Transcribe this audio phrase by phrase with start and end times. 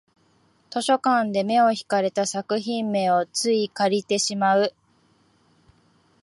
[0.71, 4.73] 図書館で目を引かれた作品名をつい借りてしまう